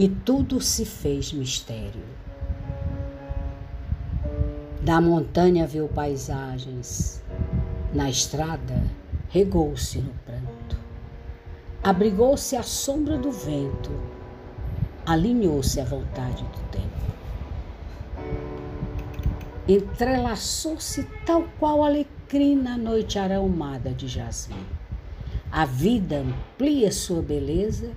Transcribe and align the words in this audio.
e 0.00 0.08
tudo 0.08 0.62
se 0.62 0.86
fez 0.86 1.30
mistério. 1.30 2.02
Da 4.80 4.98
montanha 4.98 5.66
viu 5.66 5.88
paisagens, 5.88 7.22
na 7.92 8.08
estrada 8.08 8.82
regou-se 9.28 9.98
no 9.98 10.14
pranto, 10.24 10.78
abrigou-se 11.84 12.56
à 12.56 12.62
sombra 12.62 13.18
do 13.18 13.30
vento, 13.30 13.90
alinhou-se 15.04 15.78
à 15.78 15.84
vontade 15.84 16.44
do 16.44 16.70
tempo. 16.70 16.86
Entrelaçou-se 19.68 21.04
tal 21.26 21.44
qual 21.58 21.84
alecrim 21.84 22.56
na 22.56 22.78
noite 22.78 23.18
aromada 23.18 23.90
de 23.90 24.08
jasmim. 24.08 24.64
A 25.52 25.66
vida 25.66 26.20
amplia 26.20 26.90
sua 26.90 27.20
beleza 27.20 27.90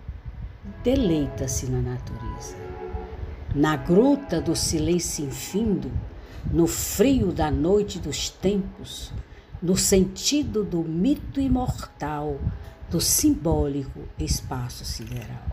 deleita-se 0.83 1.67
na 1.67 1.81
natureza. 1.81 2.55
Na 3.55 3.75
gruta 3.75 4.41
do 4.41 4.55
silêncio 4.55 5.25
infindo, 5.25 5.91
no 6.51 6.67
frio 6.67 7.31
da 7.31 7.51
noite 7.51 7.99
dos 7.99 8.29
tempos, 8.29 9.13
no 9.61 9.77
sentido 9.77 10.63
do 10.63 10.83
mito 10.83 11.39
imortal, 11.39 12.39
do 12.89 12.99
simbólico 12.99 14.01
espaço 14.19 14.83
sideral. 14.85 15.47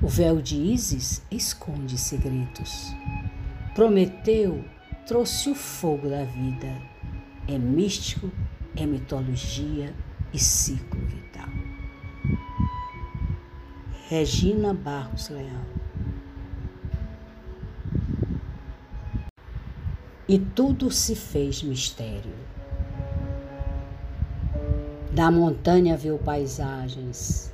O 0.00 0.08
véu 0.08 0.40
de 0.40 0.56
Ísis 0.56 1.22
esconde 1.30 1.98
segredos. 1.98 2.94
Prometeu 3.74 4.64
trouxe 5.06 5.50
o 5.50 5.54
fogo 5.54 6.08
da 6.08 6.24
vida. 6.24 6.74
É 7.46 7.58
místico, 7.58 8.30
é 8.76 8.86
mitologia 8.86 9.94
e 10.32 10.38
ciclo 10.38 11.00
vital. 11.06 11.48
Regina 14.10 14.72
Barros 14.72 15.28
Leal. 15.28 15.66
E 20.26 20.38
tudo 20.38 20.90
se 20.90 21.14
fez 21.14 21.62
mistério. 21.62 22.32
Da 25.12 25.30
montanha 25.30 25.94
viu 25.94 26.16
paisagens, 26.16 27.52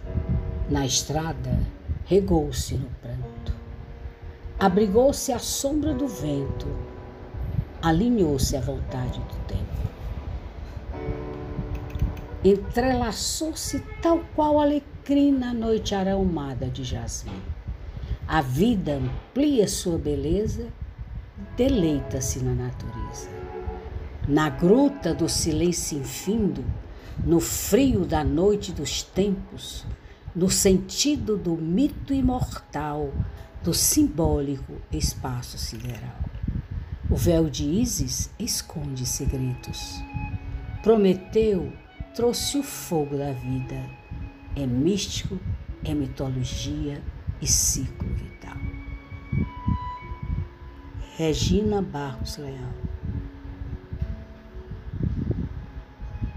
na 0.71 0.87
estrada 0.87 1.59
regou-se 2.07 2.77
no 2.77 2.89
pranto, 3.03 3.53
abrigou-se 4.57 5.33
à 5.33 5.41
sombra 5.41 5.93
do 5.93 6.07
vento, 6.07 6.69
alinhou-se 7.83 8.57
à 8.57 8.61
vontade 8.61 9.19
do 9.19 9.47
tempo 9.49 9.65
entrelaçou-se 12.45 13.81
tal 14.03 14.21
qual 14.37 14.61
alecrim 14.61 14.94
na 15.33 15.53
noite 15.53 15.95
aromada 15.95 16.67
de 16.67 16.83
jasmim. 16.83 17.43
A 18.27 18.41
vida 18.41 18.95
amplia 18.95 19.69
sua 19.69 19.99
beleza, 19.99 20.69
deleita-se 21.57 22.39
na 22.39 22.55
natureza. 22.55 23.29
Na 24.27 24.49
gruta 24.49 25.13
do 25.13 25.29
silêncio 25.29 25.99
infindo, 25.99 26.65
no 27.23 27.39
frio 27.39 28.07
da 28.07 28.25
noite 28.25 28.73
dos 28.73 29.03
tempos, 29.03 29.85
no 30.35 30.49
sentido 30.49 31.37
do 31.37 31.55
mito 31.55 32.15
imortal, 32.15 33.13
do 33.63 33.75
simbólico 33.75 34.73
espaço 34.91 35.59
sideral. 35.59 36.19
O 37.11 37.17
véu 37.17 37.51
de 37.51 37.65
Ísis 37.65 38.31
esconde 38.39 39.05
segredos. 39.05 40.03
Prometeu 40.83 41.71
trouxe 42.15 42.59
o 42.59 42.63
fogo 42.63 43.19
da 43.19 43.33
vida. 43.33 44.04
É 44.57 44.67
místico, 44.67 45.39
é 45.85 45.93
mitologia 45.95 47.03
e 47.41 47.47
ciclo 47.47 48.09
vital. 48.15 48.57
Regina 51.17 51.83
Barros 51.83 52.37
Leal 52.39 52.94